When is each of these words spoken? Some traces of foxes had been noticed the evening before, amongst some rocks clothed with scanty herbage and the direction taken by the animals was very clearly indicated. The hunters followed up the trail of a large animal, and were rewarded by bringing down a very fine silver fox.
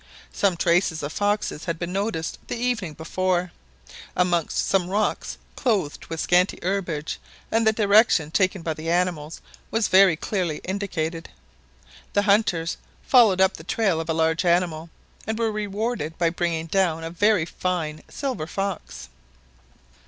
Some 0.33 0.57
traces 0.57 1.03
of 1.03 1.13
foxes 1.13 1.65
had 1.65 1.77
been 1.77 1.93
noticed 1.93 2.39
the 2.47 2.57
evening 2.57 2.95
before, 2.95 3.51
amongst 4.15 4.65
some 4.67 4.89
rocks 4.89 5.37
clothed 5.55 6.07
with 6.07 6.19
scanty 6.19 6.57
herbage 6.63 7.19
and 7.51 7.67
the 7.67 7.71
direction 7.71 8.31
taken 8.31 8.63
by 8.63 8.73
the 8.73 8.89
animals 8.89 9.41
was 9.69 9.89
very 9.89 10.15
clearly 10.15 10.57
indicated. 10.63 11.29
The 12.13 12.23
hunters 12.23 12.77
followed 13.05 13.41
up 13.41 13.57
the 13.57 13.63
trail 13.63 14.01
of 14.01 14.09
a 14.09 14.13
large 14.15 14.43
animal, 14.43 14.89
and 15.27 15.37
were 15.37 15.51
rewarded 15.51 16.17
by 16.17 16.31
bringing 16.31 16.65
down 16.65 17.03
a 17.03 17.11
very 17.11 17.45
fine 17.45 18.01
silver 18.09 18.47
fox. 18.47 19.07